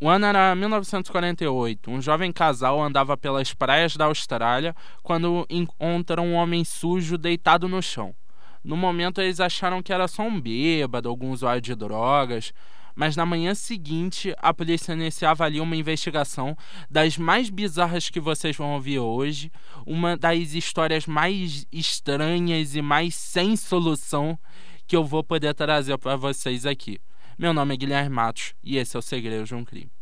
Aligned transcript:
O 0.00 0.08
ano 0.08 0.26
era 0.26 0.54
1948. 0.54 1.90
Um 1.90 2.00
jovem 2.00 2.30
casal 2.30 2.80
andava 2.80 3.16
pelas 3.16 3.52
praias 3.52 3.96
da 3.96 4.04
Austrália 4.04 4.74
quando 5.02 5.44
encontram 5.50 6.24
um 6.24 6.34
homem 6.34 6.62
sujo 6.64 7.18
deitado 7.18 7.68
no 7.68 7.82
chão. 7.82 8.14
No 8.62 8.76
momento, 8.76 9.20
eles 9.20 9.40
acharam 9.40 9.82
que 9.82 9.92
era 9.92 10.06
só 10.06 10.22
um 10.22 10.40
bêbado, 10.40 11.08
algum 11.08 11.32
usuário 11.32 11.60
de 11.60 11.74
drogas, 11.74 12.52
mas 12.94 13.16
na 13.16 13.26
manhã 13.26 13.54
seguinte 13.54 14.32
a 14.38 14.54
polícia 14.54 14.92
iniciava 14.92 15.44
ali 15.44 15.60
uma 15.60 15.74
investigação 15.74 16.56
das 16.88 17.18
mais 17.18 17.50
bizarras 17.50 18.08
que 18.08 18.20
vocês 18.20 18.56
vão 18.56 18.74
ouvir 18.74 19.00
hoje, 19.00 19.50
uma 19.84 20.16
das 20.16 20.52
histórias 20.54 21.06
mais 21.06 21.66
estranhas 21.72 22.76
e 22.76 22.82
mais 22.82 23.16
sem 23.16 23.56
solução 23.56 24.38
que 24.86 24.94
eu 24.94 25.04
vou 25.04 25.24
poder 25.24 25.54
trazer 25.54 25.98
para 25.98 26.14
vocês 26.14 26.64
aqui. 26.64 27.00
Meu 27.40 27.54
nome 27.54 27.72
é 27.72 27.76
Guilherme 27.76 28.16
Matos 28.16 28.52
e 28.64 28.78
esse 28.78 28.96
é 28.96 28.98
o 28.98 29.02
Segredo 29.02 29.44
de 29.44 29.54
um 29.54 29.64
Crime. 29.64 29.92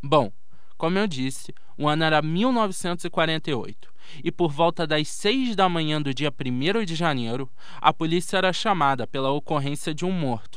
Bom, 0.00 0.30
como 0.78 1.00
eu 1.00 1.08
disse, 1.08 1.52
o 1.76 1.88
ano 1.88 2.04
era 2.04 2.22
1948 2.22 3.92
e 4.22 4.30
por 4.30 4.52
volta 4.52 4.86
das 4.86 5.08
6 5.08 5.56
da 5.56 5.68
manhã 5.68 6.00
do 6.00 6.14
dia 6.14 6.30
1 6.30 6.84
de 6.84 6.94
janeiro, 6.94 7.50
a 7.80 7.92
polícia 7.92 8.36
era 8.36 8.52
chamada 8.52 9.04
pela 9.04 9.32
ocorrência 9.32 9.92
de 9.92 10.04
um 10.04 10.12
morto. 10.12 10.53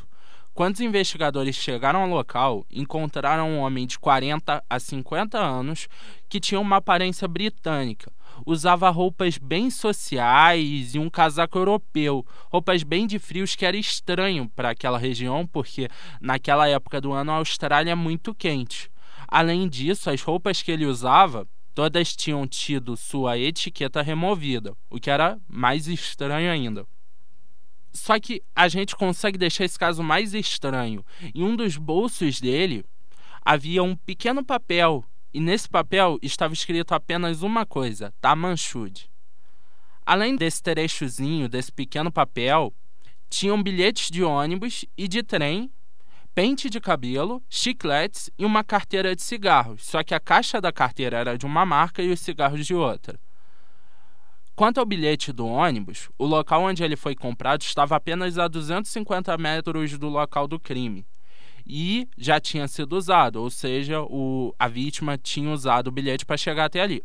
Quando 0.57 0.73
os 0.73 0.81
investigadores 0.81 1.55
chegaram 1.55 2.01
ao 2.01 2.09
local, 2.09 2.65
encontraram 2.71 3.47
um 3.47 3.59
homem 3.59 3.85
de 3.85 3.99
40 3.99 4.63
a 4.67 4.79
50 4.79 5.37
anos 5.37 5.87
que 6.27 6.39
tinha 6.39 6.59
uma 6.59 6.77
aparência 6.77 7.27
britânica. 7.27 8.11
Usava 8.43 8.89
roupas 8.89 9.37
bem 9.37 9.69
sociais 9.69 10.95
e 10.95 10.97
um 10.97 11.11
casaco 11.11 11.59
europeu, 11.59 12.25
roupas 12.51 12.81
bem 12.81 13.05
de 13.05 13.19
frios 13.19 13.55
que 13.55 13.67
era 13.67 13.77
estranho 13.77 14.49
para 14.49 14.71
aquela 14.71 14.97
região, 14.97 15.45
porque 15.45 15.87
naquela 16.19 16.67
época 16.67 16.99
do 16.99 17.13
ano 17.13 17.33
a 17.33 17.35
Austrália 17.35 17.91
é 17.91 17.95
muito 17.95 18.33
quente. 18.33 18.89
Além 19.27 19.69
disso, 19.69 20.09
as 20.09 20.23
roupas 20.23 20.63
que 20.63 20.71
ele 20.71 20.87
usava 20.87 21.47
todas 21.75 22.15
tinham 22.15 22.47
tido 22.47 22.97
sua 22.97 23.37
etiqueta 23.37 24.01
removida, 24.01 24.75
o 24.89 24.99
que 24.99 25.11
era 25.11 25.37
mais 25.47 25.87
estranho 25.87 26.49
ainda. 26.49 26.83
Só 27.93 28.19
que 28.19 28.41
a 28.55 28.67
gente 28.67 28.95
consegue 28.95 29.37
deixar 29.37 29.65
esse 29.65 29.77
caso 29.77 30.03
mais 30.03 30.33
estranho. 30.33 31.05
Em 31.33 31.43
um 31.43 31.55
dos 31.55 31.77
bolsos 31.77 32.39
dele 32.39 32.85
havia 33.43 33.81
um 33.81 33.95
pequeno 33.95 34.43
papel 34.43 35.03
e 35.33 35.39
nesse 35.39 35.69
papel 35.69 36.17
estava 36.21 36.53
escrito 36.53 36.93
apenas 36.93 37.41
uma 37.41 37.65
coisa: 37.65 38.13
Tamanchud. 38.21 39.09
Além 40.05 40.35
desse 40.35 40.63
trechozinho, 40.63 41.49
desse 41.49 41.71
pequeno 41.71 42.11
papel, 42.11 42.73
tinham 43.29 43.61
bilhetes 43.61 44.09
de 44.09 44.23
ônibus 44.23 44.85
e 44.97 45.07
de 45.07 45.21
trem, 45.21 45.69
pente 46.33 46.69
de 46.69 46.79
cabelo, 46.79 47.43
chicletes 47.49 48.29
e 48.37 48.45
uma 48.45 48.63
carteira 48.63 49.15
de 49.15 49.21
cigarros. 49.21 49.85
Só 49.85 50.03
que 50.03 50.13
a 50.13 50.19
caixa 50.19 50.61
da 50.61 50.71
carteira 50.71 51.17
era 51.17 51.37
de 51.37 51.45
uma 51.45 51.65
marca 51.65 52.01
e 52.01 52.11
os 52.11 52.19
cigarros 52.19 52.65
de 52.65 52.73
outra. 52.73 53.19
Quanto 54.57 54.79
ao 54.79 54.87
bilhete 54.87 55.31
do 55.31 55.45
ônibus, 55.45 56.09
o 56.17 56.25
local 56.25 56.63
onde 56.63 56.83
ele 56.83 56.95
foi 56.95 57.13
comprado 57.13 57.61
estava 57.61 57.95
apenas 57.95 58.39
a 58.39 58.47
250 58.47 59.37
metros 59.37 59.95
do 59.99 60.09
local 60.09 60.47
do 60.47 60.59
crime 60.59 61.05
e 61.63 62.09
já 62.17 62.39
tinha 62.39 62.67
sido 62.67 62.93
usado, 62.93 63.39
ou 63.39 63.51
seja, 63.51 64.01
o, 64.01 64.55
a 64.57 64.67
vítima 64.67 65.15
tinha 65.15 65.51
usado 65.51 65.89
o 65.89 65.91
bilhete 65.91 66.25
para 66.25 66.37
chegar 66.37 66.65
até 66.65 66.81
ali. 66.81 67.03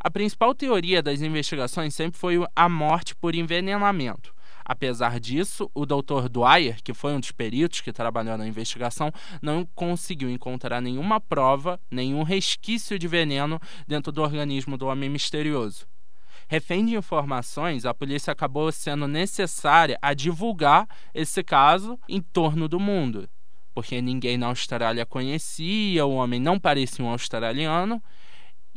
A 0.00 0.10
principal 0.10 0.56
teoria 0.56 1.00
das 1.00 1.22
investigações 1.22 1.94
sempre 1.94 2.18
foi 2.18 2.44
a 2.56 2.68
morte 2.68 3.14
por 3.14 3.32
envenenamento. 3.36 4.34
Apesar 4.64 5.20
disso, 5.20 5.70
o 5.72 5.86
Dr. 5.86 6.28
Dwyer, 6.28 6.82
que 6.82 6.92
foi 6.92 7.12
um 7.12 7.20
dos 7.20 7.30
peritos 7.30 7.80
que 7.80 7.92
trabalhou 7.92 8.36
na 8.36 8.48
investigação, 8.48 9.12
não 9.40 9.64
conseguiu 9.76 10.28
encontrar 10.28 10.80
nenhuma 10.80 11.20
prova, 11.20 11.78
nenhum 11.88 12.24
resquício 12.24 12.98
de 12.98 13.06
veneno 13.06 13.60
dentro 13.86 14.10
do 14.10 14.20
organismo 14.20 14.76
do 14.76 14.86
homem 14.86 15.08
misterioso. 15.08 15.91
Refém 16.52 16.84
de 16.84 16.94
informações, 16.94 17.86
a 17.86 17.94
polícia 17.94 18.30
acabou 18.30 18.70
sendo 18.70 19.08
necessária 19.08 19.98
a 20.02 20.12
divulgar 20.12 20.86
esse 21.14 21.42
caso 21.42 21.98
em 22.06 22.20
torno 22.20 22.68
do 22.68 22.78
mundo, 22.78 23.26
porque 23.72 24.02
ninguém 24.02 24.36
na 24.36 24.48
Austrália 24.48 25.06
conhecia, 25.06 26.04
o 26.04 26.12
homem 26.12 26.38
não 26.38 26.60
parecia 26.60 27.02
um 27.02 27.08
australiano, 27.08 28.02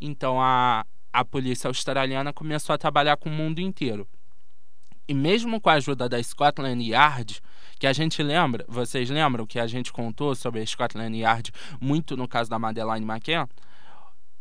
então 0.01 0.41
a, 0.41 0.85
a 1.11 1.25
polícia 1.25 1.67
australiana 1.67 2.31
começou 2.31 2.73
a 2.73 2.77
trabalhar 2.77 3.17
com 3.17 3.27
o 3.27 3.33
mundo 3.33 3.59
inteiro. 3.59 4.07
E 5.05 5.13
mesmo 5.13 5.59
com 5.59 5.69
a 5.69 5.73
ajuda 5.73 6.07
da 6.07 6.23
Scotland 6.23 6.81
Yard, 6.81 7.41
que 7.77 7.85
a 7.85 7.91
gente 7.91 8.23
lembra, 8.23 8.63
vocês 8.69 9.09
lembram 9.09 9.45
que 9.45 9.59
a 9.59 9.67
gente 9.67 9.91
contou 9.91 10.33
sobre 10.33 10.61
a 10.61 10.65
Scotland 10.65 11.17
Yard 11.17 11.51
muito 11.81 12.15
no 12.15 12.25
caso 12.25 12.49
da 12.49 12.57
Madeleine 12.57 13.05
McCann? 13.05 13.49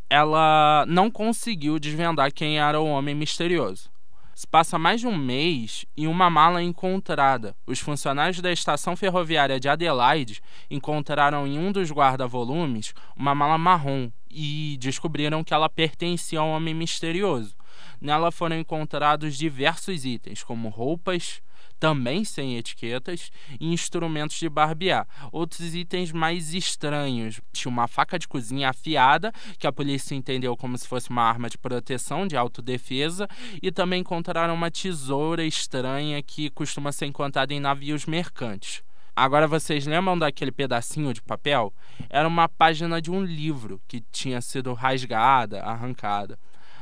Ela 0.08 0.84
não 0.86 1.10
conseguiu 1.10 1.78
desvendar 1.78 2.32
quem 2.32 2.58
era 2.58 2.80
o 2.80 2.86
homem 2.86 3.14
misterioso. 3.14 3.90
Se 4.34 4.48
passa 4.48 4.76
mais 4.78 5.00
de 5.00 5.06
um 5.06 5.16
mês 5.16 5.86
e 5.96 6.08
uma 6.08 6.28
mala 6.28 6.60
é 6.60 6.64
encontrada. 6.64 7.54
Os 7.64 7.78
funcionários 7.78 8.40
da 8.40 8.50
estação 8.50 8.96
ferroviária 8.96 9.60
de 9.60 9.68
Adelaide 9.68 10.42
encontraram 10.68 11.46
em 11.46 11.56
um 11.56 11.70
dos 11.70 11.92
guarda-volumes 11.92 12.92
uma 13.16 13.32
mala 13.32 13.56
marrom 13.56 14.10
e 14.28 14.76
descobriram 14.80 15.44
que 15.44 15.54
ela 15.54 15.68
pertencia 15.68 16.40
ao 16.40 16.48
homem 16.48 16.74
misterioso. 16.74 17.54
Nela 18.00 18.32
foram 18.32 18.58
encontrados 18.58 19.38
diversos 19.38 20.04
itens, 20.04 20.42
como 20.42 20.68
roupas, 20.68 21.40
também 21.78 22.24
sem 22.24 22.56
etiquetas, 22.56 23.30
e 23.60 23.72
instrumentos 23.72 24.36
de 24.36 24.48
barbear. 24.48 25.06
Outros 25.32 25.74
itens 25.74 26.12
mais 26.12 26.54
estranhos. 26.54 27.40
Tinha 27.52 27.70
uma 27.70 27.88
faca 27.88 28.18
de 28.18 28.28
cozinha 28.28 28.70
afiada, 28.70 29.32
que 29.58 29.66
a 29.66 29.72
polícia 29.72 30.14
entendeu 30.14 30.56
como 30.56 30.76
se 30.78 30.88
fosse 30.88 31.10
uma 31.10 31.22
arma 31.22 31.48
de 31.48 31.58
proteção, 31.58 32.26
de 32.26 32.36
autodefesa, 32.36 33.28
e 33.62 33.70
também 33.70 34.00
encontraram 34.00 34.54
uma 34.54 34.70
tesoura 34.70 35.44
estranha 35.44 36.22
que 36.22 36.50
costuma 36.50 36.92
ser 36.92 37.06
encontrada 37.06 37.52
em 37.52 37.60
navios 37.60 38.06
mercantes. 38.06 38.82
Agora 39.16 39.46
vocês 39.46 39.86
lembram 39.86 40.18
daquele 40.18 40.50
pedacinho 40.50 41.14
de 41.14 41.22
papel? 41.22 41.72
Era 42.10 42.26
uma 42.26 42.48
página 42.48 43.00
de 43.00 43.12
um 43.12 43.22
livro 43.22 43.80
que 43.86 44.00
tinha 44.10 44.40
sido 44.40 44.74
rasgada, 44.74 45.62
arrancada. 45.62 46.36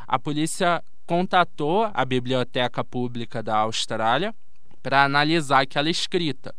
A 0.09 0.19
polícia 0.19 0.83
contatou 1.07 1.91
a 1.93 2.05
Biblioteca 2.07 2.83
Pública 2.83 3.43
da 3.43 3.59
Austrália 3.59 4.35
para 4.83 5.05
analisar 5.05 5.63
aquela 5.63 5.91
escrita. 5.91 6.55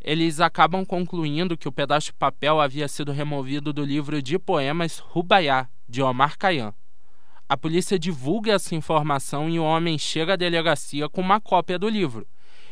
Eles 0.00 0.40
acabam 0.40 0.84
concluindo 0.84 1.56
que 1.56 1.68
o 1.68 1.72
pedaço 1.72 2.06
de 2.06 2.12
papel 2.14 2.60
havia 2.60 2.86
sido 2.86 3.12
removido 3.12 3.72
do 3.72 3.84
livro 3.84 4.22
de 4.22 4.38
poemas 4.38 4.98
Rubaiá, 4.98 5.68
de 5.88 6.00
Omar 6.00 6.36
Khayyam. 6.38 6.72
A 7.48 7.56
polícia 7.56 7.98
divulga 7.98 8.52
essa 8.52 8.74
informação 8.74 9.48
e 9.48 9.58
o 9.58 9.64
homem 9.64 9.98
chega 9.98 10.32
à 10.32 10.36
delegacia 10.36 11.08
com 11.08 11.20
uma 11.20 11.40
cópia 11.40 11.78
do 11.78 11.88
livro. 11.88 12.26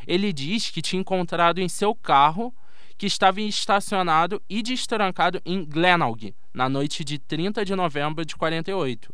Ele 0.06 0.32
diz 0.32 0.70
que 0.70 0.82
tinha 0.82 1.00
encontrado 1.00 1.60
em 1.60 1.68
seu 1.68 1.94
carro, 1.94 2.52
que 2.96 3.06
estava 3.06 3.40
estacionado 3.40 4.40
e 4.48 4.62
destrancado 4.62 5.40
em 5.44 5.64
Glenelg, 5.64 6.34
na 6.52 6.68
noite 6.68 7.04
de 7.04 7.18
30 7.18 7.64
de 7.64 7.74
novembro 7.74 8.24
de 8.24 8.36
48. 8.36 9.12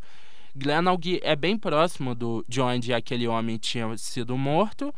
Glenelg 0.55 1.21
é 1.22 1.37
bem 1.37 1.57
próximo 1.57 2.15
do, 2.15 2.45
de 2.49 2.61
onde 2.61 2.93
aquele 2.93 3.27
homem 3.28 3.57
tinha 3.57 3.97
sido 3.97 4.37
morto 4.37 4.93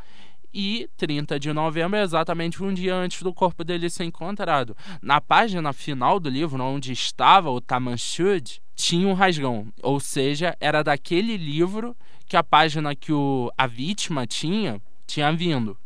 e 0.52 0.88
30 0.96 1.38
de 1.38 1.52
novembro 1.52 1.96
é 1.96 2.02
exatamente 2.02 2.62
um 2.62 2.72
dia 2.72 2.94
antes 2.94 3.22
do 3.22 3.32
corpo 3.32 3.64
dele 3.64 3.88
ser 3.88 4.04
encontrado. 4.04 4.76
Na 5.00 5.20
página 5.20 5.72
final 5.72 6.20
do 6.20 6.28
livro, 6.28 6.62
onde 6.62 6.92
estava 6.92 7.50
o 7.50 7.60
Tamanchud, 7.60 8.60
tinha 8.74 9.06
um 9.06 9.12
rasgão, 9.12 9.72
ou 9.82 10.00
seja, 10.00 10.56
era 10.60 10.82
daquele 10.82 11.36
livro 11.36 11.96
que 12.26 12.36
a 12.36 12.42
página 12.42 12.94
que 12.94 13.12
o, 13.12 13.50
a 13.56 13.66
vítima 13.66 14.26
tinha 14.26 14.80
tinha 15.06 15.32
vindo. 15.32 15.76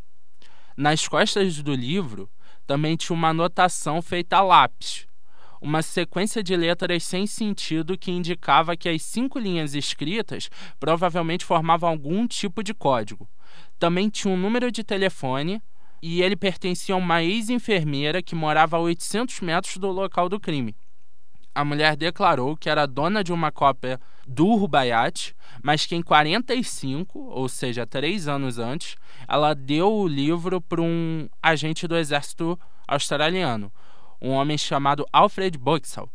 Nas 0.76 1.08
costas 1.08 1.62
do 1.62 1.74
livro 1.74 2.30
também 2.66 2.96
tinha 2.96 3.16
uma 3.16 3.28
anotação 3.28 4.00
feita 4.02 4.36
a 4.36 4.42
lápis, 4.42 5.05
uma 5.66 5.82
sequência 5.82 6.44
de 6.44 6.56
letras 6.56 7.02
sem 7.02 7.26
sentido 7.26 7.98
que 7.98 8.12
indicava 8.12 8.76
que 8.76 8.88
as 8.88 9.02
cinco 9.02 9.36
linhas 9.36 9.74
escritas 9.74 10.48
provavelmente 10.78 11.44
formavam 11.44 11.88
algum 11.88 12.24
tipo 12.28 12.62
de 12.62 12.72
código. 12.72 13.28
Também 13.76 14.08
tinha 14.08 14.32
um 14.32 14.36
número 14.36 14.70
de 14.70 14.84
telefone 14.84 15.60
e 16.00 16.22
ele 16.22 16.36
pertencia 16.36 16.94
a 16.94 16.98
uma 16.98 17.20
ex-enfermeira 17.24 18.22
que 18.22 18.36
morava 18.36 18.76
a 18.76 18.80
800 18.80 19.40
metros 19.40 19.76
do 19.78 19.90
local 19.90 20.28
do 20.28 20.38
crime. 20.38 20.72
A 21.52 21.64
mulher 21.64 21.96
declarou 21.96 22.56
que 22.56 22.70
era 22.70 22.86
dona 22.86 23.24
de 23.24 23.32
uma 23.32 23.50
cópia 23.50 23.98
do 24.24 24.54
Rubaiyat, 24.54 25.34
mas 25.64 25.84
que 25.84 25.96
em 25.96 26.02
45, 26.02 27.18
ou 27.18 27.48
seja, 27.48 27.84
três 27.84 28.28
anos 28.28 28.60
antes, 28.60 28.94
ela 29.26 29.52
deu 29.52 29.92
o 29.92 30.06
livro 30.06 30.60
para 30.60 30.80
um 30.80 31.28
agente 31.42 31.88
do 31.88 31.96
exército 31.96 32.56
australiano, 32.86 33.72
um 34.20 34.30
homem 34.30 34.56
chamado 34.56 35.06
Alfred 35.12 35.56
Boxall. 35.58 36.10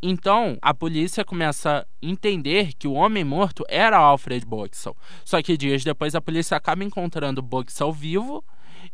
Então, 0.00 0.56
a 0.62 0.72
polícia 0.72 1.24
começa 1.24 1.80
a 1.80 1.86
entender 2.00 2.72
que 2.74 2.86
o 2.86 2.92
homem 2.92 3.24
morto 3.24 3.64
era 3.68 3.96
Alfred 3.96 4.46
Boxall. 4.46 4.96
Só 5.24 5.42
que 5.42 5.56
dias 5.56 5.82
depois 5.82 6.14
a 6.14 6.20
polícia 6.20 6.56
acaba 6.56 6.84
encontrando 6.84 7.42
Boxall 7.42 7.92
vivo 7.92 8.44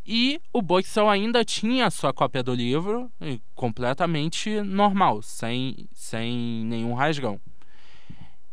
e 0.07 0.41
o 0.53 0.63
Boxall 0.63 1.11
ainda 1.11 1.45
tinha 1.45 1.91
sua 1.91 2.13
cópia 2.13 2.43
do 2.43 2.55
livro 2.55 3.11
completamente 3.55 4.63
normal, 4.63 5.21
sem, 5.21 5.89
sem 5.93 6.65
nenhum 6.65 6.95
rasgão. 6.95 7.39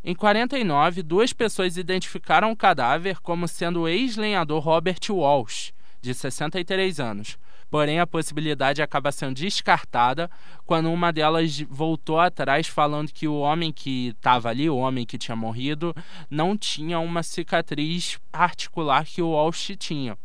Em 0.04 0.16
49, 0.16 1.04
duas 1.04 1.32
pessoas 1.32 1.78
identificaram 1.78 2.52
o 2.52 2.56
cadáver 2.56 3.20
como 3.20 3.48
sendo 3.48 3.82
o 3.82 3.88
ex-lenhador 3.88 4.62
Robert 4.62 5.00
Walsh, 5.10 5.72
de 6.02 6.14
63 6.14 7.00
anos. 7.00 7.38
Porém, 7.72 8.02
a 8.02 8.06
possibilidade 8.06 8.82
acaba 8.82 9.14
sendo 9.14 9.36
descartada 9.36 10.30
quando 10.66 10.92
uma 10.92 11.14
delas 11.14 11.62
voltou 11.70 12.20
atrás 12.20 12.68
falando 12.68 13.14
que 13.14 13.30
o 13.30 13.40
homem 13.40 13.72
que 13.72 14.10
estava 14.10 14.50
ali, 14.50 14.70
o 14.70 14.76
homem 14.76 15.06
que 15.06 15.18
tinha 15.18 15.38
morrido, 15.38 15.96
não 16.30 16.58
tinha 16.58 17.00
uma 17.00 17.24
cicatriz 17.24 18.20
particular 18.30 19.06
que 19.06 19.22
o 19.22 19.30
Walsh 19.30 19.72
tinha. 19.80 20.18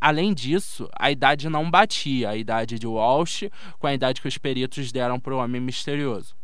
Além 0.00 0.32
disso, 0.32 0.88
a 0.96 1.10
idade 1.10 1.48
não 1.48 1.68
batia 1.68 2.30
a 2.30 2.36
idade 2.36 2.78
de 2.78 2.86
Walsh 2.86 3.50
com 3.80 3.88
a 3.88 3.94
idade 3.94 4.20
que 4.20 4.28
os 4.28 4.38
peritos 4.38 4.92
deram 4.92 5.18
para 5.18 5.34
o 5.34 5.38
homem 5.38 5.60
misterioso. 5.60 6.36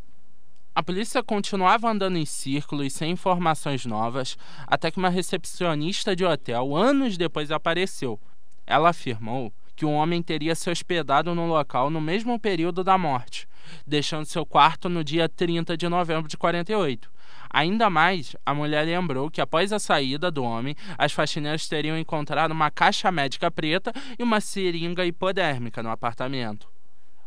A 0.75 0.83
polícia 0.83 1.23
continuava 1.23 1.89
andando 1.89 2.17
em 2.17 2.27
círculos 2.27 2.95
sem 2.95 3.13
informações 3.13 3.87
novas, 3.87 4.37
até 4.67 4.91
que 4.91 4.99
uma 4.99 5.09
recepcionista 5.09 6.17
de 6.17 6.25
hotel, 6.25 6.75
anos 6.75 7.17
depois, 7.17 7.53
apareceu. 7.53 8.19
Ela 8.67 8.89
afirmou 8.89 9.53
que 9.83 9.87
o 9.87 9.91
homem 9.91 10.23
teria 10.23 10.55
se 10.55 10.71
hospedado 10.71 11.35
no 11.35 11.45
local 11.45 11.91
no 11.91 12.01
mesmo 12.01 12.39
período 12.39 12.85
da 12.85 12.97
morte, 12.97 13.49
deixando 13.85 14.25
seu 14.27 14.47
quarto 14.47 14.89
no 14.89 15.03
dia 15.03 15.29
30 15.29 15.77
de 15.77 15.89
novembro 15.89 16.29
de 16.29 16.37
48. 16.37 17.11
Ainda 17.51 17.91
mais, 17.91 18.37
a 18.47 18.55
mulher 18.55 18.87
lembrou 18.87 19.29
que 19.29 19.41
após 19.41 19.73
a 19.73 19.81
saída 19.81 20.31
do 20.31 20.45
homem, 20.45 20.77
as 20.97 21.11
faxineiras 21.11 21.67
teriam 21.67 21.99
encontrado 21.99 22.53
uma 22.53 22.71
caixa 22.71 23.11
médica 23.11 23.51
preta 23.51 23.93
e 24.17 24.23
uma 24.23 24.41
seringa 24.41 25.05
hipodérmica 25.05 25.83
no 25.83 25.91
apartamento. 25.91 26.69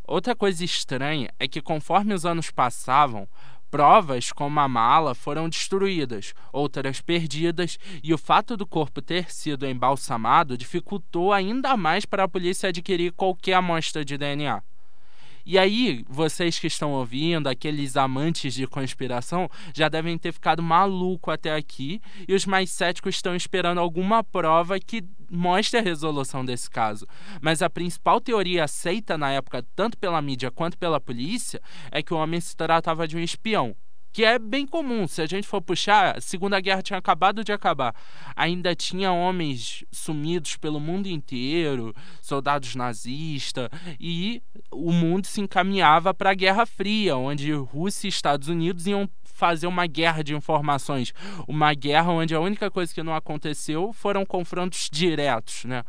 Outra 0.07 0.33
coisa 0.33 0.63
estranha 0.63 1.31
é 1.37 1.49
que, 1.49 1.61
conforme 1.61 2.13
os 2.13 2.25
anos 2.25 2.51
passavam, 2.51 3.27
provas 3.71 4.31
como 4.31 4.59
a 4.59 4.67
mala 4.67 5.13
foram 5.13 5.49
destruídas, 5.49 6.33
outras 6.51 7.01
perdidas, 7.01 7.77
e 8.03 8.13
o 8.13 8.17
fato 8.17 8.55
do 8.55 8.65
corpo 8.65 9.01
ter 9.01 9.31
sido 9.31 9.67
embalsamado 9.67 10.57
dificultou 10.57 11.33
ainda 11.33 11.75
mais 11.75 12.05
para 12.05 12.23
a 12.23 12.27
polícia 12.27 12.69
adquirir 12.69 13.11
qualquer 13.11 13.53
amostra 13.53 14.03
de 14.03 14.17
DNA. 14.17 14.61
E 15.47 15.59
aí, 15.59 16.03
vocês 16.09 16.57
que 16.57 16.65
estão 16.65 16.93
ouvindo, 16.93 17.47
aqueles 17.47 17.95
amantes 17.95 18.55
de 18.55 18.65
conspiração, 18.65 19.47
já 19.75 19.87
devem 19.87 20.17
ter 20.17 20.31
ficado 20.31 20.63
maluco 20.63 21.29
até 21.29 21.53
aqui, 21.53 22.01
e 22.27 22.33
os 22.33 22.47
mais 22.47 22.71
céticos 22.71 23.13
estão 23.13 23.35
esperando 23.35 23.79
alguma 23.79 24.23
prova 24.23 24.79
que 24.79 25.03
mostre 25.35 25.79
a 25.79 25.83
resolução 25.83 26.45
desse 26.45 26.69
caso. 26.69 27.07
Mas 27.41 27.61
a 27.61 27.69
principal 27.69 28.21
teoria 28.21 28.63
aceita 28.63 29.17
na 29.17 29.31
época, 29.31 29.65
tanto 29.75 29.97
pela 29.97 30.21
mídia 30.21 30.51
quanto 30.51 30.77
pela 30.77 30.99
polícia, 30.99 31.61
é 31.91 32.01
que 32.01 32.13
o 32.13 32.17
homem 32.17 32.39
se 32.39 32.55
tratava 32.55 33.07
de 33.07 33.17
um 33.17 33.19
espião 33.19 33.75
que 34.15 34.23
é 34.23 34.39
bem 34.39 34.65
comum. 34.65 35.05
Se 35.09 35.21
a 35.21 35.25
gente 35.25 35.45
for 35.45 35.61
puxar, 35.61 36.15
a 36.15 36.21
Segunda 36.21 36.57
Guerra 36.61 36.81
tinha 36.81 36.97
acabado 36.97 37.43
de 37.43 37.51
acabar. 37.51 37.93
Ainda 38.33 38.73
tinha 38.73 39.11
homens 39.11 39.83
sumidos 39.91 40.55
pelo 40.55 40.79
mundo 40.79 41.07
inteiro, 41.07 41.93
soldados 42.21 42.75
nazistas, 42.75 43.67
e 43.99 44.41
o 44.71 44.93
mundo 44.93 45.27
se 45.27 45.41
encaminhava 45.41 46.13
para 46.13 46.31
a 46.31 46.33
Guerra 46.33 46.65
Fria, 46.65 47.17
onde 47.17 47.51
Rússia 47.51 48.07
e 48.07 48.09
Estados 48.09 48.47
Unidos 48.47 48.87
iam 48.87 49.05
fazer 49.35 49.67
uma 49.67 49.85
guerra 49.85 50.23
de 50.23 50.33
informações, 50.33 51.13
uma 51.45 51.73
guerra 51.73 52.11
onde 52.11 52.33
a 52.33 52.39
única 52.39 52.71
coisa 52.71 52.93
que 52.93 53.03
não 53.03 53.13
aconteceu 53.13 53.91
foram 53.91 54.25
confrontos 54.25 54.89
diretos, 54.89 55.65
né? 55.65 55.83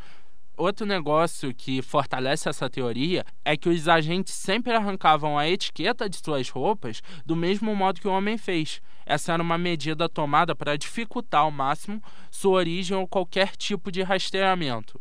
Outro 0.56 0.86
negócio 0.86 1.54
que 1.54 1.82
fortalece 1.82 2.48
essa 2.48 2.68
teoria 2.68 3.24
é 3.44 3.56
que 3.56 3.68
os 3.68 3.86
agentes 3.88 4.34
sempre 4.34 4.72
arrancavam 4.72 5.38
a 5.38 5.46
etiqueta 5.48 6.08
de 6.08 6.16
suas 6.16 6.48
roupas 6.48 7.02
do 7.26 7.36
mesmo 7.36 7.76
modo 7.76 8.00
que 8.00 8.08
o 8.08 8.12
homem 8.12 8.38
fez. 8.38 8.80
Essa 9.04 9.34
era 9.34 9.42
uma 9.42 9.58
medida 9.58 10.08
tomada 10.08 10.56
para 10.56 10.76
dificultar 10.76 11.42
ao 11.42 11.50
máximo 11.50 12.02
sua 12.30 12.52
origem 12.52 12.96
ou 12.96 13.06
qualquer 13.06 13.54
tipo 13.54 13.92
de 13.92 14.02
rastreamento. 14.02 14.98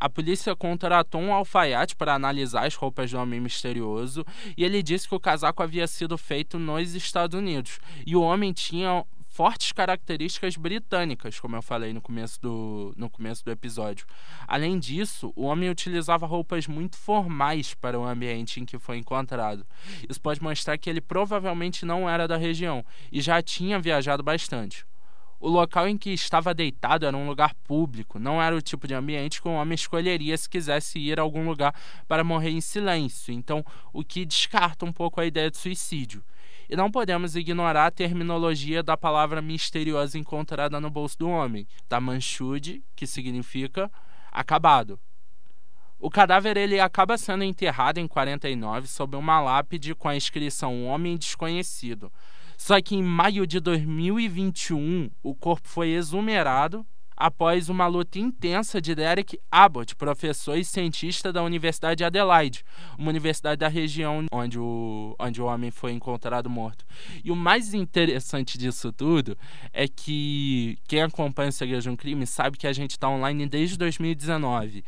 A 0.00 0.08
polícia 0.08 0.54
contratou 0.54 1.20
um 1.20 1.32
alfaiate 1.32 1.96
para 1.96 2.14
analisar 2.14 2.66
as 2.66 2.74
roupas 2.74 3.10
do 3.10 3.18
homem 3.18 3.40
misterioso 3.40 4.24
e 4.56 4.64
ele 4.64 4.82
disse 4.82 5.08
que 5.08 5.14
o 5.14 5.20
casaco 5.20 5.62
havia 5.62 5.86
sido 5.86 6.16
feito 6.16 6.58
nos 6.58 6.94
Estados 6.94 7.38
Unidos 7.38 7.80
e 8.06 8.14
o 8.14 8.22
homem 8.22 8.52
tinha 8.52 9.04
fortes 9.28 9.70
características 9.72 10.56
britânicas, 10.56 11.38
como 11.38 11.54
eu 11.54 11.62
falei 11.62 11.92
no 11.92 12.00
começo 12.00 12.40
do, 12.40 12.92
no 12.96 13.08
começo 13.08 13.44
do 13.44 13.50
episódio. 13.50 14.06
Além 14.48 14.78
disso, 14.78 15.32
o 15.36 15.44
homem 15.44 15.70
utilizava 15.70 16.26
roupas 16.26 16.66
muito 16.66 16.96
formais 16.96 17.74
para 17.74 17.98
o 17.98 18.04
ambiente 18.04 18.60
em 18.60 18.64
que 18.64 18.78
foi 18.78 18.98
encontrado. 18.98 19.64
Isso 20.08 20.20
pode 20.20 20.42
mostrar 20.42 20.76
que 20.78 20.90
ele 20.90 21.00
provavelmente 21.00 21.84
não 21.84 22.08
era 22.08 22.26
da 22.26 22.36
região 22.36 22.84
e 23.12 23.20
já 23.20 23.40
tinha 23.40 23.78
viajado 23.78 24.22
bastante. 24.22 24.84
O 25.40 25.48
local 25.48 25.86
em 25.86 25.96
que 25.96 26.10
estava 26.10 26.52
deitado 26.52 27.06
era 27.06 27.16
um 27.16 27.28
lugar 27.28 27.54
público, 27.62 28.18
não 28.18 28.42
era 28.42 28.56
o 28.56 28.60
tipo 28.60 28.88
de 28.88 28.94
ambiente 28.94 29.40
que 29.40 29.48
um 29.48 29.54
homem 29.54 29.74
escolheria 29.74 30.36
se 30.36 30.48
quisesse 30.48 30.98
ir 30.98 31.20
a 31.20 31.22
algum 31.22 31.46
lugar 31.46 31.72
para 32.08 32.24
morrer 32.24 32.50
em 32.50 32.60
silêncio, 32.60 33.32
então 33.32 33.64
o 33.92 34.02
que 34.02 34.24
descarta 34.24 34.84
um 34.84 34.92
pouco 34.92 35.20
a 35.20 35.26
ideia 35.26 35.50
de 35.50 35.56
suicídio. 35.56 36.24
E 36.68 36.76
não 36.76 36.90
podemos 36.90 37.36
ignorar 37.36 37.86
a 37.86 37.90
terminologia 37.90 38.82
da 38.82 38.96
palavra 38.96 39.40
misteriosa 39.40 40.18
encontrada 40.18 40.80
no 40.80 40.90
bolso 40.90 41.18
do 41.18 41.28
homem, 41.28 41.66
da 41.88 42.00
manchude, 42.00 42.82
que 42.94 43.06
significa 43.06 43.90
acabado. 44.30 44.98
O 46.00 46.10
cadáver 46.10 46.56
ele 46.56 46.78
acaba 46.78 47.18
sendo 47.18 47.42
enterrado 47.42 47.98
em 47.98 48.06
49 48.06 48.86
sob 48.86 49.16
uma 49.16 49.40
lápide 49.40 49.94
com 49.94 50.08
a 50.08 50.14
inscrição 50.14 50.86
Homem 50.86 51.16
Desconhecido. 51.16 52.12
Só 52.58 52.82
que 52.82 52.96
em 52.96 53.02
maio 53.02 53.46
de 53.46 53.60
2021, 53.60 55.08
o 55.22 55.32
corpo 55.32 55.68
foi 55.68 55.90
exumerado 55.90 56.84
após 57.16 57.68
uma 57.68 57.86
luta 57.86 58.18
intensa 58.18 58.80
de 58.80 58.94
Derek 58.94 59.38
Abbott, 59.50 59.94
professor 59.94 60.56
e 60.56 60.64
cientista 60.64 61.32
da 61.32 61.42
Universidade 61.42 61.98
de 61.98 62.04
Adelaide, 62.04 62.64
uma 62.98 63.10
universidade 63.10 63.58
da 63.58 63.68
região 63.68 64.26
onde 64.30 64.58
o, 64.58 65.16
onde 65.18 65.40
o 65.40 65.46
homem 65.46 65.70
foi 65.70 65.92
encontrado 65.92 66.50
morto. 66.50 66.84
E 67.24 67.30
o 67.30 67.36
mais 67.36 67.74
interessante 67.74 68.58
disso 68.58 68.92
tudo 68.92 69.38
é 69.72 69.86
que 69.86 70.78
quem 70.86 71.02
acompanha 71.02 71.50
o 71.50 71.52
Segredo 71.52 71.82
de 71.82 71.90
um 71.90 71.96
Crime 71.96 72.26
sabe 72.26 72.58
que 72.58 72.66
a 72.66 72.72
gente 72.72 72.92
está 72.92 73.08
online 73.08 73.48
desde 73.48 73.78
2019 73.78 74.84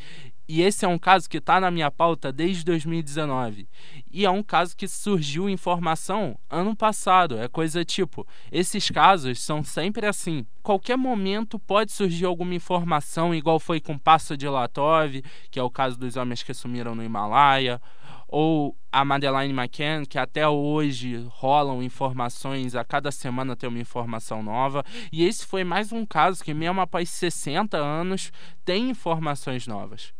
e 0.52 0.62
esse 0.62 0.84
é 0.84 0.88
um 0.88 0.98
caso 0.98 1.30
que 1.30 1.36
está 1.36 1.60
na 1.60 1.70
minha 1.70 1.92
pauta 1.92 2.32
desde 2.32 2.64
2019. 2.64 3.68
E 4.10 4.26
é 4.26 4.30
um 4.30 4.42
caso 4.42 4.76
que 4.76 4.88
surgiu 4.88 5.48
informação 5.48 6.36
ano 6.50 6.74
passado. 6.74 7.38
É 7.38 7.46
coisa 7.46 7.84
tipo: 7.84 8.26
esses 8.50 8.90
casos 8.90 9.40
são 9.40 9.62
sempre 9.62 10.08
assim. 10.08 10.44
Qualquer 10.60 10.96
momento 10.96 11.56
pode 11.56 11.92
surgir 11.92 12.24
alguma 12.24 12.52
informação, 12.52 13.32
igual 13.32 13.60
foi 13.60 13.80
com 13.80 13.96
Passo 13.96 14.36
de 14.36 14.48
Latov, 14.48 15.22
que 15.52 15.60
é 15.60 15.62
o 15.62 15.70
caso 15.70 15.96
dos 15.96 16.16
homens 16.16 16.42
que 16.42 16.52
sumiram 16.52 16.96
no 16.96 17.04
Himalaia, 17.04 17.80
ou 18.26 18.76
a 18.90 19.04
Madeleine 19.04 19.54
McCann, 19.54 20.04
que 20.04 20.18
até 20.18 20.48
hoje 20.48 21.24
rolam 21.28 21.80
informações, 21.80 22.74
a 22.74 22.82
cada 22.84 23.12
semana 23.12 23.54
tem 23.54 23.68
uma 23.68 23.78
informação 23.78 24.42
nova. 24.42 24.84
E 25.12 25.24
esse 25.24 25.46
foi 25.46 25.62
mais 25.62 25.92
um 25.92 26.04
caso 26.04 26.42
que, 26.42 26.52
mesmo 26.52 26.80
após 26.80 27.08
60 27.08 27.76
anos, 27.76 28.32
tem 28.64 28.90
informações 28.90 29.68
novas. 29.68 30.12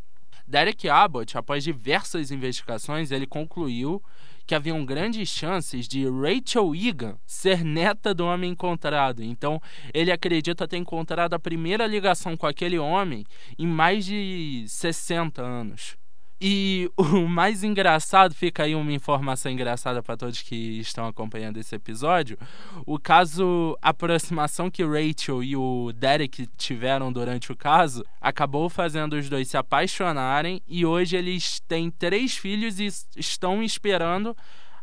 Derek 0.51 0.89
Abbott, 0.89 1.39
após 1.39 1.63
diversas 1.63 2.33
investigações, 2.33 3.13
ele 3.13 3.25
concluiu 3.25 4.03
que 4.45 4.53
haviam 4.53 4.85
grandes 4.85 5.29
chances 5.29 5.87
de 5.87 6.05
Rachel 6.09 6.75
Egan 6.75 7.17
ser 7.25 7.63
neta 7.65 8.13
do 8.13 8.27
homem 8.27 8.51
encontrado. 8.51 9.23
Então, 9.23 9.63
ele 9.95 10.11
acredita 10.11 10.67
ter 10.67 10.77
encontrado 10.77 11.35
a 11.35 11.39
primeira 11.39 11.87
ligação 11.87 12.37
com 12.37 12.49
aquele 12.49 12.81
homem 12.81 13.25
em 13.57 13.67
mais 13.67 14.05
de 14.05 14.65
60 14.67 15.41
anos. 15.41 16.00
E 16.41 16.91
o 16.97 17.05
mais 17.29 17.63
engraçado, 17.63 18.35
fica 18.35 18.63
aí 18.63 18.75
uma 18.75 18.93
informação 18.93 19.53
engraçada 19.53 20.03
para 20.03 20.17
todos 20.17 20.41
que 20.41 20.81
estão 20.81 21.07
acompanhando 21.07 21.59
esse 21.59 21.75
episódio. 21.75 22.39
O 22.87 22.99
caso, 22.99 23.77
a 23.83 23.91
aproximação 23.91 24.71
que 24.71 24.83
Rachel 24.83 25.45
e 25.45 25.55
o 25.55 25.93
Derek 25.93 26.47
tiveram 26.57 27.13
durante 27.13 27.53
o 27.53 27.57
caso, 27.57 28.03
acabou 28.19 28.71
fazendo 28.71 29.15
os 29.15 29.29
dois 29.29 29.49
se 29.49 29.57
apaixonarem 29.59 30.63
e 30.67 30.87
hoje 30.87 31.15
eles 31.15 31.61
têm 31.69 31.91
três 31.91 32.37
filhos 32.37 32.81
e 32.81 32.89
estão 33.17 33.63
esperando 33.63 34.35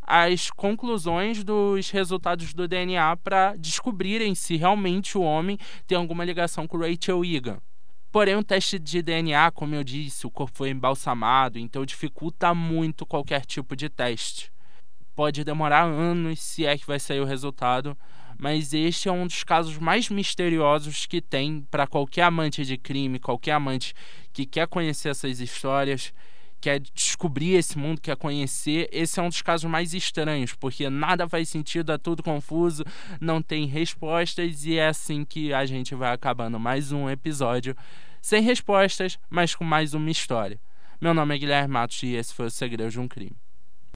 as 0.04 0.52
conclusões 0.52 1.44
dos 1.44 1.90
resultados 1.90 2.54
do 2.54 2.68
DNA 2.68 3.18
para 3.18 3.56
descobrirem 3.58 4.36
se 4.36 4.56
realmente 4.56 5.18
o 5.18 5.22
homem 5.22 5.58
tem 5.88 5.98
alguma 5.98 6.24
ligação 6.24 6.68
com 6.68 6.78
Rachel 6.78 7.26
Egan. 7.26 7.60
Porém, 8.12 8.36
um 8.36 8.44
teste 8.44 8.80
de 8.80 9.02
DNA, 9.02 9.52
como 9.52 9.76
eu 9.76 9.84
disse, 9.84 10.26
o 10.26 10.32
corpo 10.32 10.58
foi 10.58 10.70
embalsamado, 10.70 11.60
então 11.60 11.86
dificulta 11.86 12.54
muito 12.54 13.06
qualquer 13.06 13.46
tipo 13.46 13.76
de 13.76 13.90
teste. 13.90 14.52
Pode 15.14 15.44
demorar 15.44 15.84
anos 15.84 16.40
se 16.40 16.66
é 16.66 16.78
que 16.78 16.88
vai 16.88 17.00
sair 17.00 17.20
o 17.20 17.26
resultado, 17.26 17.98
mas 18.38 18.74
este 18.74 19.10
é 19.10 19.12
um 19.12 19.26
dos 19.26 19.44
casos 19.44 19.78
mais 19.78 20.10
misteriosos 20.10 21.06
que 21.06 21.22
tem 21.22 21.66
para 21.70 21.88
qualquer 21.88 22.24
amante 22.24 22.64
de 22.64 22.78
crime, 22.78 23.20
qualquer 23.20 23.54
amante 23.54 23.94
que 24.32 24.46
quer 24.46 24.68
conhecer 24.68 25.10
essas 25.10 25.40
histórias, 25.40 26.14
quer 26.60 26.80
descobrir 26.80 27.54
esse 27.54 27.78
mundo, 27.78 28.02
quer 28.02 28.16
conhecer. 28.16 28.90
Esse 28.92 29.20
é 29.20 29.24
um 29.24 29.30
dos 29.30 29.42
casos 29.42 29.70
mais 29.70 29.94
estranhos, 29.94 30.54
porque 30.54 30.90
nada 30.90 31.28
faz 31.28 31.50
sentido, 31.50 31.92
é 31.92 31.98
tudo 31.98 32.24
confuso, 32.24 32.84
não 33.20 33.42
tem 33.42 33.66
respostas 33.66 34.66
e 34.66 34.78
é 34.78 34.88
assim 34.88 35.24
que 35.24 35.54
a 35.54 35.66
gente 35.66 35.96
vai 35.96 36.14
acabando 36.14 36.60
mais 36.60 36.92
um 36.92 37.10
episódio 37.10 37.76
sem 38.22 38.42
respostas, 38.42 39.18
mas 39.30 39.56
com 39.56 39.64
mais 39.64 39.94
uma 39.94 40.10
história. 40.12 40.60
Meu 41.00 41.14
nome 41.14 41.36
é 41.36 41.38
Guilherme 41.38 41.74
Matos 41.74 42.02
e 42.04 42.16
esse 42.16 42.34
foi 42.34 42.48
o 42.48 42.52
Segredo 42.52 42.90
de 42.90 43.00
um 43.00 43.08
Crime. 43.08 43.38